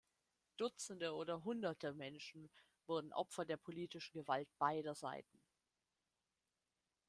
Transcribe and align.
Dutzende 0.57 1.13
oder 1.13 1.43
hunderte 1.43 1.93
Menschen 1.93 2.49
wurden 2.87 3.13
Opfer 3.13 3.45
der 3.45 3.57
politischen 3.57 4.13
Gewalt 4.13 4.49
beider 4.57 4.95
Seiten. 4.95 5.39